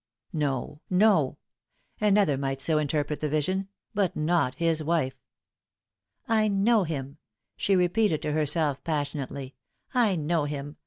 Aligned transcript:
No, 0.33 0.81
no 0.89 1.37
I 2.01 2.07
Another 2.07 2.35
might 2.35 2.59
so 2.59 2.79
interpret 2.79 3.19
the 3.19 3.29
vision, 3.29 3.67
but 3.93 4.15
not 4.15 4.55
his 4.55 4.83
wife." 4.83 5.13
I 6.27 6.47
know 6.47 6.85
him," 6.85 7.19
she 7.55 7.75
repeated 7.75 8.19
to 8.23 8.31
herself 8.31 8.83
passionately;" 8.83 9.53
I 10.09 10.15
know 10.15 10.45
him. 10.45 10.77